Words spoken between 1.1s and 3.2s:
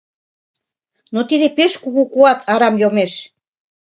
Но тиде пеш кугу куат арам йомеш.